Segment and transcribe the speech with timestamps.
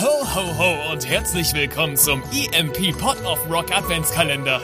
[0.00, 4.60] Ho, ho, ho und herzlich willkommen zum EMP Pot of Rock Adventskalender.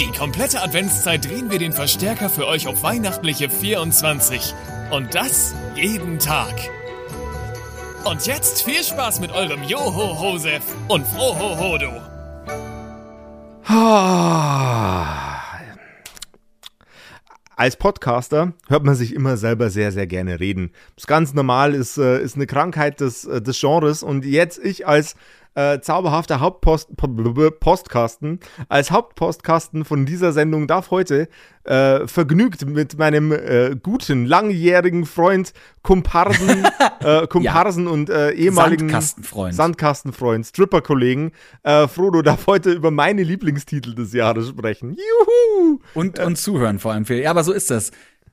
[0.00, 4.54] Die komplette Adventszeit drehen wir den Verstärker für euch auf weihnachtliche 24.
[4.90, 6.54] Und das jeden Tag.
[8.04, 12.00] Und jetzt viel Spaß mit eurem Joho-Hosef und Froho-Hodo.
[17.56, 20.70] Als Podcaster hört man sich immer selber sehr, sehr gerne reden.
[20.96, 24.02] Das ist ganz normal, ist, äh, ist eine Krankheit des, äh, des Genres.
[24.02, 25.14] Und jetzt ich als
[25.54, 31.28] äh, zauberhafter Hauptpostkasten, als Hauptpostkasten von dieser Sendung darf heute
[31.64, 36.66] äh, vergnügt mit meinem äh, guten, langjährigen Freund, Komparsen,
[37.00, 37.90] äh, Komparsen ja.
[37.90, 44.48] und äh, ehemaligen Sandkastenfreund, Sandkastenfreund Stripper-Kollegen, äh, Frodo darf heute über meine Lieblingstitel des Jahres
[44.48, 44.96] sprechen.
[44.96, 45.80] Juhu!
[45.94, 47.04] Und, und zuhören vor allem.
[47.04, 47.20] Viel.
[47.20, 47.90] Ja, aber so ist das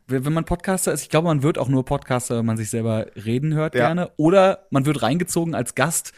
[0.08, 3.06] wenn man Podcaster ist, ich glaube, man wird auch nur Podcaster, wenn man sich selber
[3.16, 3.86] reden hört ja.
[3.86, 4.12] gerne.
[4.18, 6.12] Oder man wird reingezogen als Gast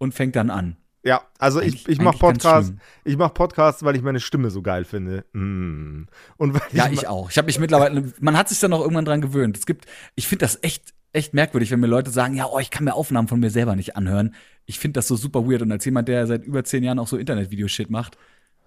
[0.00, 0.76] und fängt dann an.
[1.02, 4.84] Ja, also ich, ich mache Podcasts, ich mache Podcasts, weil ich meine Stimme so geil
[4.84, 5.24] finde.
[5.32, 6.08] Mm.
[6.36, 7.30] Und weil ja, ich, ich auch.
[7.30, 9.56] Ich habe mich mittlerweile, man hat sich dann auch irgendwann dran gewöhnt.
[9.56, 12.70] Es gibt, ich finde das echt, echt merkwürdig, wenn mir Leute sagen, ja, oh, ich
[12.70, 14.34] kann mir Aufnahmen von mir selber nicht anhören.
[14.66, 15.62] Ich finde das so super weird.
[15.62, 18.18] Und als jemand, der seit über zehn Jahren auch so Internetvideoshit macht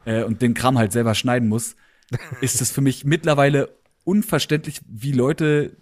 [0.05, 1.75] äh, und den Kram halt selber schneiden muss,
[2.41, 3.69] ist es für mich mittlerweile
[4.05, 5.77] unverständlich, wie Leute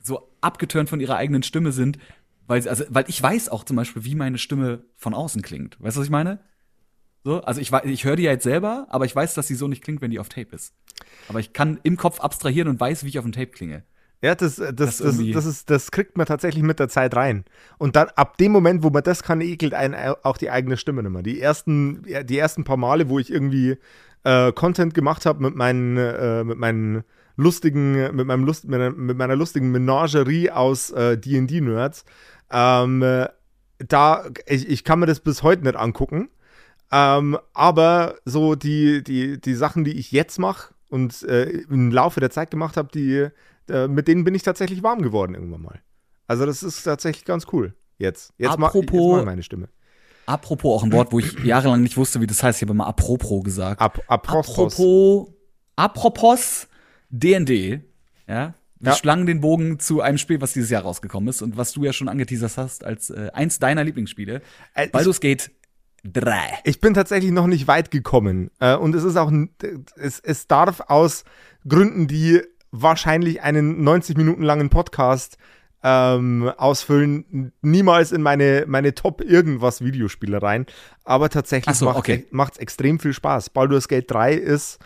[0.00, 1.98] so abgeturnt von ihrer eigenen Stimme sind,
[2.46, 5.76] weil, also, weil ich weiß auch zum Beispiel, wie meine Stimme von außen klingt.
[5.80, 6.40] Weißt du, was ich meine?
[7.24, 9.66] So, also ich, ich höre die ja jetzt selber, aber ich weiß, dass sie so
[9.66, 10.74] nicht klingt, wenn die auf Tape ist.
[11.28, 13.82] Aber ich kann im Kopf abstrahieren und weiß, wie ich auf dem Tape klinge.
[14.22, 17.44] Ja, das, das, das, das, das, ist, das kriegt man tatsächlich mit der Zeit rein.
[17.78, 21.02] Und dann ab dem Moment, wo man das kann, ekelt einen auch die eigene Stimme
[21.02, 21.22] nicht mehr.
[21.22, 23.76] Die ersten, die ersten paar Male, wo ich irgendwie
[24.24, 27.04] äh, Content gemacht habe mit meinen, äh, mit meinen
[27.36, 32.04] lustigen, mit meinem Lust, mit, meiner lustigen Menagerie aus äh, D&D-Nerds,
[32.50, 33.26] ähm,
[33.78, 36.28] da, ich, ich kann mir das bis heute nicht angucken.
[36.92, 42.20] Ähm, aber so die, die, die Sachen, die ich jetzt mache und äh, im Laufe
[42.20, 43.28] der Zeit gemacht habe, die,
[43.68, 45.80] äh, mit denen bin ich tatsächlich warm geworden irgendwann mal.
[46.28, 47.74] Also das ist tatsächlich ganz cool.
[47.98, 48.32] Jetzt.
[48.38, 49.68] Jetzt, apropos, ma, jetzt mal meine Stimme.
[50.26, 52.58] Apropos auch ein Wort, wo ich jahrelang nicht wusste, wie das heißt.
[52.58, 53.80] Ich habe immer apropos gesagt.
[53.80, 55.32] Ap apropos.
[55.76, 56.68] Apropos
[57.10, 57.80] D&D.
[58.28, 58.96] Ja, wir ja.
[58.96, 61.92] schlangen den Bogen zu einem Spiel, was dieses Jahr rausgekommen ist und was du ja
[61.92, 64.42] schon angeteasert hast als äh, eins deiner Lieblingsspiele.
[64.74, 65.50] Äh, Baldur's Gate
[66.04, 66.38] 3.
[66.64, 68.50] Ich bin tatsächlich noch nicht weit gekommen.
[68.60, 69.32] Äh, und es ist auch,
[69.96, 71.24] es, es darf aus
[71.66, 75.38] Gründen, die wahrscheinlich einen 90 Minuten langen Podcast
[75.82, 80.66] ähm, ausfüllen, niemals in meine, meine Top-Irgendwas-Videospiele rein.
[81.04, 82.26] Aber tatsächlich so, macht es okay.
[82.58, 83.50] extrem viel Spaß.
[83.50, 84.78] Baldur's Gate 3 ist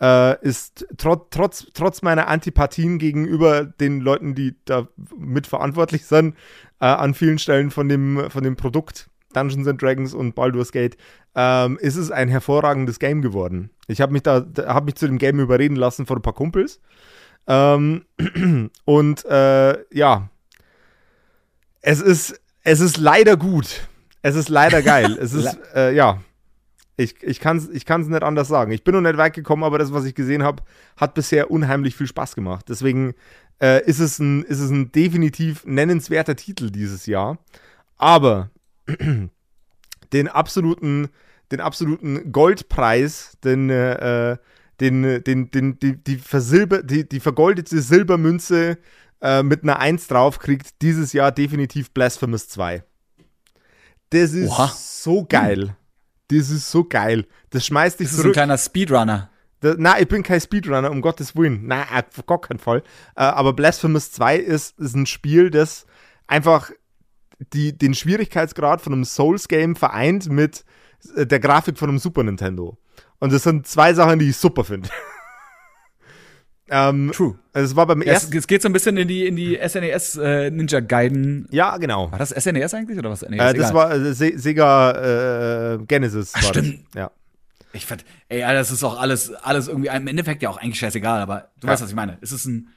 [0.00, 6.36] äh, ist trotz, trotz, trotz meiner Antipathien gegenüber den Leuten, die da mitverantwortlich sind,
[6.80, 10.96] äh, an vielen Stellen von dem, von dem Produkt Dungeons and Dragons und Baldur's Gate,
[11.34, 13.70] ähm, ist es ein hervorragendes Game geworden.
[13.86, 16.32] Ich habe mich da, da habe mich zu dem Game überreden lassen von ein paar
[16.32, 16.80] Kumpels.
[17.46, 18.04] Ähm,
[18.84, 20.30] und äh, ja,
[21.80, 23.88] es ist, es ist leider gut.
[24.22, 25.16] Es ist leider geil.
[25.20, 26.20] es ist, äh, ja,
[26.98, 28.72] ich, ich kann es ich kann's nicht anders sagen.
[28.72, 30.64] Ich bin noch nicht weit gekommen, aber das, was ich gesehen habe,
[30.96, 32.66] hat bisher unheimlich viel Spaß gemacht.
[32.68, 33.14] Deswegen
[33.62, 37.38] äh, ist, es ein, ist es ein definitiv nennenswerter Titel dieses Jahr.
[37.96, 38.50] Aber
[40.12, 41.08] den absoluten,
[41.52, 44.36] den absoluten Goldpreis, den, äh,
[44.80, 48.78] den, den, den, die, die, versilber, die, die vergoldete Silbermünze
[49.22, 52.82] äh, mit einer 1 drauf kriegt dieses Jahr definitiv Blasphemous 2.
[54.10, 54.72] Das ist Oha.
[54.74, 55.76] so geil.
[56.28, 57.26] Das ist so geil.
[57.50, 58.34] Das schmeißt dich das zurück.
[58.34, 59.30] Das ist ein kleiner Speedrunner.
[59.60, 61.66] Das, nein, ich bin kein Speedrunner, um Gottes Willen.
[61.66, 62.82] Nein, auf gar keinen Fall.
[63.16, 65.86] Äh, aber Blasphemous 2 ist, ist ein Spiel, das
[66.26, 66.70] einfach
[67.52, 70.64] die, den Schwierigkeitsgrad von einem Souls-Game vereint mit
[71.16, 72.78] äh, der Grafik von einem Super Nintendo.
[73.18, 74.90] Und das sind zwei Sachen, die ich super finde.
[76.70, 77.38] Ähm, True.
[77.52, 78.36] Also es war beim ersten.
[78.36, 81.48] Es, geht so ein bisschen in die, in die SNES äh, Ninja Gaiden.
[81.50, 82.10] Ja, genau.
[82.12, 83.22] War das SNES eigentlich oder was?
[83.28, 86.32] Nee, äh, das war äh, Se Sega äh, Genesis.
[86.34, 86.84] Ach, stimmt.
[86.92, 86.94] Das.
[86.94, 87.10] Ja.
[87.72, 91.20] Ich fand, ey, das ist auch alles, alles irgendwie im Endeffekt ja auch eigentlich scheißegal,
[91.20, 91.72] aber du ja.
[91.72, 92.18] weißt, was ich meine.
[92.20, 92.68] Es ist ein,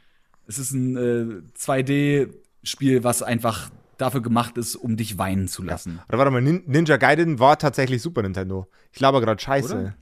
[0.48, 5.98] es ist ein äh, 2D-Spiel, was einfach dafür gemacht ist, um dich weinen zu lassen.
[5.98, 6.06] Ja.
[6.10, 8.68] Oder warte mal, Ninja Gaiden war tatsächlich Super Nintendo.
[8.92, 9.76] Ich laber gerade Scheiße.
[9.76, 9.96] Oder?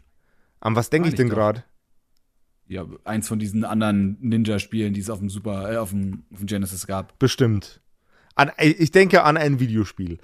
[0.62, 1.64] An was denke ich denn gerade?
[2.70, 6.38] Ja, eins von diesen anderen Ninja-Spielen, die es auf dem Super, äh, auf dem, auf
[6.38, 7.18] dem Genesis gab.
[7.20, 7.82] Bestimmt.
[8.36, 10.20] An, ich denke an ein Videospiel.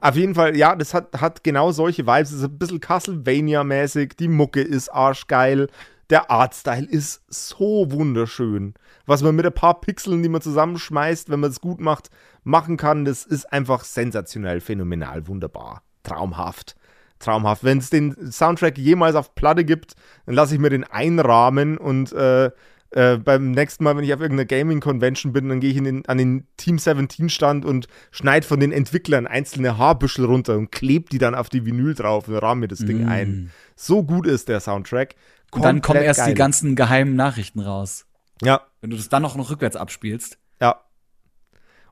[0.00, 2.32] auf jeden Fall, ja, das hat, hat genau solche Vibes.
[2.32, 4.16] Es ist ein bisschen Castlevania-mäßig.
[4.18, 5.68] Die Mucke ist arschgeil.
[6.10, 8.74] Der Artstyle ist so wunderschön.
[9.06, 12.10] Was man mit ein paar Pixeln, die man zusammenschmeißt, wenn man es gut macht,
[12.42, 16.74] machen kann, das ist einfach sensationell, phänomenal, wunderbar, traumhaft.
[17.20, 17.62] Traumhaft.
[17.62, 19.94] Wenn es den Soundtrack jemals auf Platte gibt,
[20.26, 22.50] dann lasse ich mir den einrahmen und äh,
[22.92, 26.06] äh, beim nächsten Mal, wenn ich auf irgendeiner Gaming-Convention bin, dann gehe ich in den,
[26.06, 31.18] an den Team 17-Stand und schneide von den Entwicklern einzelne Haarbüschel runter und klebe die
[31.18, 33.08] dann auf die Vinyl drauf und rahme mir das Ding Mm.
[33.08, 33.50] ein.
[33.76, 35.14] So gut ist der Soundtrack.
[35.52, 36.34] Und dann kommen erst die geil.
[36.34, 38.06] ganzen geheimen Nachrichten raus.
[38.42, 40.38] Ja, Wenn du das dann auch noch rückwärts abspielst.
[40.60, 40.80] ja.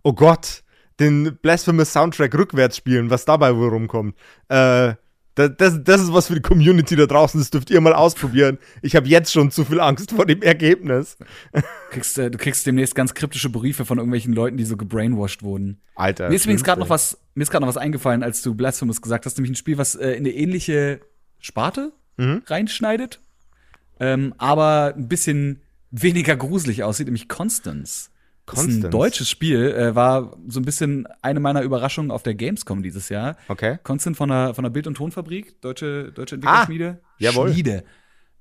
[0.02, 0.62] Oh Gott,
[1.00, 4.16] den Blasphemous Soundtrack rückwärts spielen, was dabei wohl rumkommt.
[4.48, 4.94] Äh,
[5.38, 8.58] das, das, das ist was für die Community da draußen, das dürft ihr mal ausprobieren.
[8.82, 11.16] Ich habe jetzt schon zu viel Angst vor dem Ergebnis.
[11.52, 15.42] Du kriegst, äh, du kriegst demnächst ganz kryptische Briefe von irgendwelchen Leuten, die so gebrainwashed
[15.42, 15.80] wurden.
[15.94, 16.28] Alter.
[16.28, 19.00] Mir ist übrigens gerade noch was, mir ist gerade noch was eingefallen, als du Blasphemous
[19.00, 21.00] gesagt hast, nämlich ein Spiel, was äh, in eine ähnliche
[21.38, 22.42] Sparte Mhm.
[22.46, 23.20] reinschneidet,
[24.00, 28.10] ähm, aber ein bisschen weniger gruselig aussieht, nämlich Constance.
[28.50, 28.90] Das ist ein Constance?
[28.90, 33.36] deutsches Spiel, äh, war so ein bisschen eine meiner Überraschungen auf der Gamescom dieses Jahr.
[33.48, 33.78] Okay.
[33.82, 37.00] Constance von der, von der Bild- und Tonfabrik, deutsche, deutsche Entwicklerschmiede.
[37.02, 37.52] Ah, jawohl.
[37.52, 37.84] Schmiede.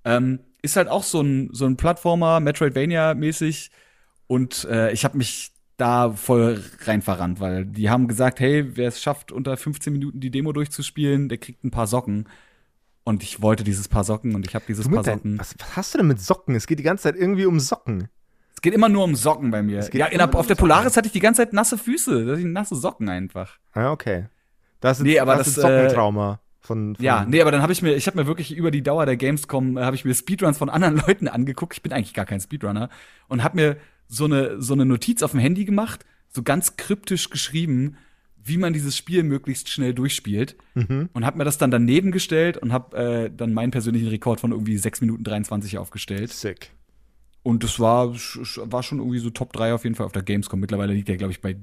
[0.05, 3.69] Ähm, ist halt auch so ein, so ein Plattformer, Metroidvania-mäßig.
[4.27, 8.87] Und äh, ich habe mich da voll rein verrannt, weil die haben gesagt, hey, wer
[8.87, 12.27] es schafft, unter 15 Minuten die Demo durchzuspielen, der kriegt ein paar Socken.
[13.03, 15.39] Und ich wollte dieses paar Socken und ich habe dieses paar dein, Socken.
[15.39, 16.55] was, was hast du denn mit Socken?
[16.55, 18.09] Es geht die ganze Zeit irgendwie um Socken.
[18.57, 19.87] Es geht immer nur um Socken bei mir.
[19.93, 20.57] Ja, der, auf der Socken.
[20.57, 23.59] Polaris hatte ich die ganze Zeit nasse Füße, da hatte ich nasse Socken einfach.
[23.73, 24.29] Ah, okay.
[24.79, 27.71] Das ist Nee, aber das, das, ist Sockentrauma von, von Ja, nee, aber dann habe
[27.71, 30.15] ich mir, ich habe mir wirklich über die Dauer der Gamescom, äh, habe ich mir
[30.15, 31.75] Speedruns von anderen Leuten angeguckt.
[31.75, 32.89] Ich bin eigentlich gar kein Speedrunner
[33.27, 33.77] und habe mir
[34.07, 37.97] so eine so eine Notiz auf dem Handy gemacht, so ganz kryptisch geschrieben,
[38.43, 41.09] wie man dieses Spiel möglichst schnell durchspielt Mhm.
[41.13, 44.51] und habe mir das dann daneben gestellt und habe äh, dann meinen persönlichen Rekord von
[44.51, 46.33] irgendwie 6 Minuten 23 aufgestellt.
[46.33, 46.71] Sick.
[47.47, 50.59] Und das war war schon irgendwie so Top 3 auf jeden Fall auf der Gamescom.
[50.59, 51.55] Mittlerweile liegt der glaube ich bei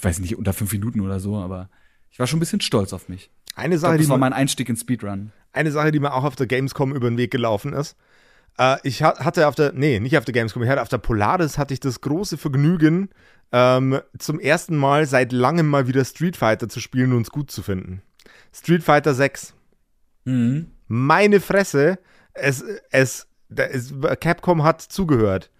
[0.00, 1.68] weiß nicht unter 5 Minuten oder so, aber
[2.12, 3.28] ich war schon ein bisschen stolz auf mich.
[3.56, 5.32] Eine Sache, glaub, die das war man, mein Einstieg in Speedrun.
[5.52, 7.96] eine Sache, die mir auch auf der Gamescom über den Weg gelaufen ist.
[8.56, 10.98] Äh, ich ha hatte auf der, nee, nicht auf der Gamescom, ich hatte auf der
[10.98, 13.08] Polaris hatte ich das große Vergnügen,
[13.50, 17.50] ähm, zum ersten Mal seit langem mal wieder Street Fighter zu spielen und es gut
[17.50, 18.00] zu finden.
[18.54, 19.54] Street Fighter 6.
[20.24, 20.68] Mhm.
[20.86, 21.98] Meine Fresse,
[22.32, 22.62] es,
[22.92, 23.26] es,
[23.58, 25.50] ist, Capcom hat zugehört.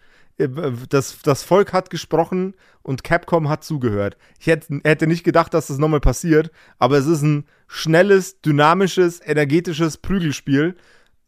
[0.89, 4.17] Das, das Volk hat gesprochen und Capcom hat zugehört.
[4.41, 9.21] Ich hätte, hätte nicht gedacht, dass das nochmal passiert, aber es ist ein schnelles, dynamisches,
[9.25, 10.75] energetisches Prügelspiel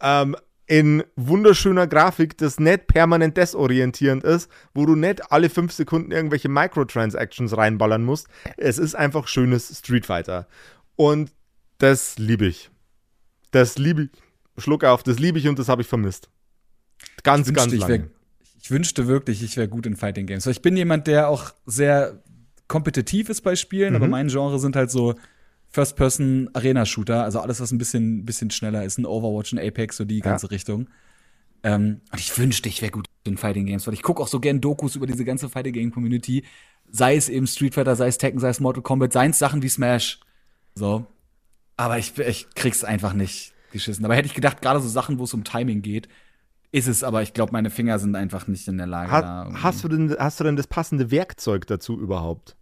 [0.01, 6.11] ähm, in wunderschöner Grafik, das nicht permanent desorientierend ist, wo du nicht alle fünf Sekunden
[6.11, 8.29] irgendwelche Microtransactions reinballern musst.
[8.57, 10.49] Es ist einfach schönes Street Fighter.
[10.97, 11.31] Und
[11.79, 12.71] das liebe ich.
[13.51, 14.11] Das liebe ich.
[14.63, 16.31] Schluck auf, das liebe ich und das habe ich vermisst.
[17.25, 18.05] Ganz, ganz wünschte, ich lange.
[18.05, 18.11] wär-
[18.63, 20.47] Ich wünschte wirklich, ich wäre gut in Fighting Games.
[20.47, 22.23] Weil ich bin jemand, der auch sehr
[22.69, 24.11] kompetitiv ist bei Spielen, aber Mhm.
[24.13, 25.15] mein Genre sind halt so
[25.71, 30.21] First-Person-Arena-Shooter, also alles, was ein bisschen, bisschen schneller ist, ein Overwatch, ein Apex, so die
[30.21, 30.89] ganze Richtung.
[31.63, 34.39] Ähm, und ich wünschte, ich wäre gut in Fighting Games, weil ich gucke auch so
[34.41, 36.45] gern Dokus über diese ganze Fighting Game Community.
[36.91, 39.63] Sei es eben Street Fighter, sei es Tekken, sei es Mortal Kombat, seien es Sachen
[39.63, 40.21] wie Smash.
[40.75, 41.07] So.
[41.77, 44.05] Aber ich, ich krieg's einfach nicht geschissen.
[44.05, 46.09] Aber hätte ich gedacht, gerade so Sachen, wo es um Timing geht,
[46.75, 49.11] ist es, aber ich glaube, meine Finger sind einfach nicht in der Lage.
[49.11, 52.57] da Ha irgendwie- hast, du denn, hast du denn das passende Werkzeug dazu überhaupt?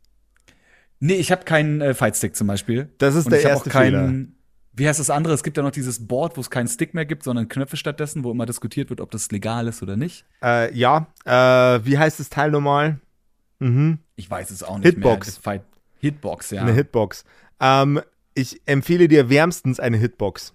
[1.00, 2.88] Nee, ich habe keinen äh, Fightstick zum Beispiel.
[2.98, 4.36] Das ist Und der ich erste auch keinen,
[4.74, 5.34] Wie heißt das andere?
[5.34, 8.22] Es gibt ja noch dieses Board, wo es keinen Stick mehr gibt, sondern Knöpfe stattdessen,
[8.22, 10.24] wo immer diskutiert wird, ob das legal ist oder nicht.
[10.42, 13.00] Äh, ja, äh, wie heißt das Teil nochmal?
[13.58, 13.98] Mhm.
[14.16, 15.26] Ich weiß es auch nicht Hitbox.
[15.38, 15.42] mehr.
[15.42, 15.62] Fight
[16.00, 16.62] Hitbox, ja.
[16.62, 17.24] Eine Hitbox.
[17.60, 18.00] Ähm,
[18.34, 20.52] ich empfehle dir wärmstens eine Hitbox.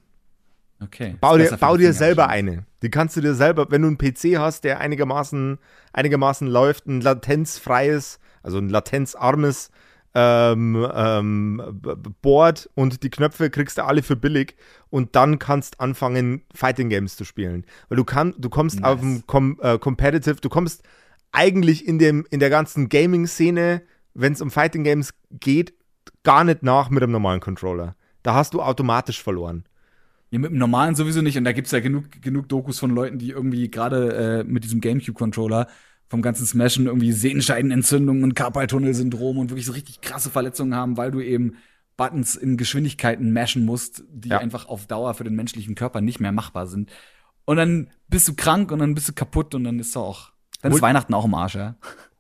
[0.82, 1.16] Okay.
[1.20, 2.66] Bau dir, bau dir selber eine.
[2.82, 5.58] Die kannst du dir selber, wenn du einen PC hast, der einigermaßen,
[5.94, 9.72] einigermaßen läuft, ein latenzfreies, also ein latenzarmes
[10.14, 11.82] ähm, ähm,
[12.22, 14.56] Board und die Knöpfe kriegst du alle für billig
[14.90, 17.66] und dann kannst anfangen, Fighting Games zu spielen.
[17.90, 18.90] Weil du kann, du kommst Nice.
[18.90, 20.84] auf dem Com äh, Competitive, du kommst
[21.32, 23.84] eigentlich in, dem, in der ganzen Gaming-Szene,
[24.16, 25.74] wenn es um Fighting Games geht,
[26.24, 27.96] gar nicht nach mit einem normalen Controller.
[28.24, 29.66] Da hast du automatisch verloren.
[30.30, 31.38] Ja, mit dem normalen sowieso nicht.
[31.38, 34.82] Und da gibt's ja genug, genug Dokus von Leuten, die irgendwie gerade äh, mit diesem
[34.82, 35.68] GameCube-Controller
[36.10, 41.12] vom ganzen Smashen irgendwie Sehenscheidenentzündungen und Karpaltunnelsyndrom und wirklich so richtig krasse Verletzungen haben, weil
[41.12, 41.56] du eben
[41.98, 44.38] Buttons in Geschwindigkeiten mashen musst, die Ja.
[44.40, 46.92] einfach auf Dauer für den menschlichen Körper nicht mehr machbar sind.
[47.46, 50.32] Und dann bist du krank und dann bist du kaputt und dann ist auch,
[50.62, 51.76] dann ist Hol- Weihnachten auch im Arsch, ja.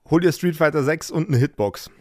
[0.09, 1.91] Hol dir Street Fighter 6 und eine Hitbox.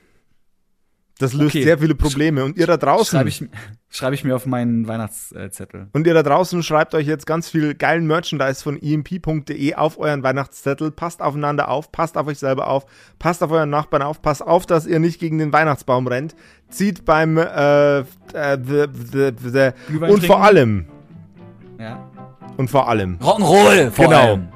[1.18, 1.64] Das löst Okay.
[1.64, 2.44] sehr viele Probleme.
[2.44, 3.42] Und ihr da draußen, Schreibe ich,
[3.88, 5.88] schreib ich mir auf meinen Weihnachtszettel.
[5.94, 10.22] und ihr da draußen schreibt euch jetzt ganz viel geilen Merchandise von emp.de auf euren
[10.22, 10.90] Weihnachtszettel.
[10.90, 12.84] Passt aufeinander auf, passt auf euch selber auf,
[13.18, 16.36] passt auf euren Nachbarn auf, passt auf, dass ihr nicht gegen den Weihnachtsbaum rennt.
[16.68, 18.04] Zieht beim äh, äh,
[18.34, 20.84] the, the, the, und vor allem
[21.80, 21.98] Ja.
[22.58, 23.16] und vor allem.
[23.22, 24.20] Rock'n'Roll, vor Genau.
[24.20, 24.48] allem.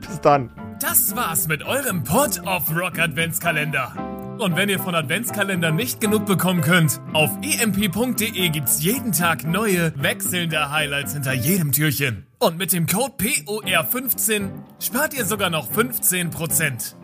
[0.00, 0.50] Bis dann.
[0.80, 3.92] Das war's mit eurem Pod of Rock Adventskalender.
[4.38, 9.92] Und wenn ihr von Adventskalendern nicht genug bekommen könnt, auf emp.de gibt's jeden Tag neue,
[9.96, 12.26] wechselnde Highlights hinter jedem Türchen.
[12.40, 14.50] Und mit dem Code POR15
[14.80, 16.94] spart ihr sogar noch 15%.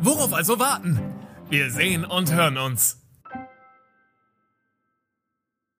[0.00, 1.00] Worauf also warten?
[1.50, 2.99] Wir sehen und hören uns.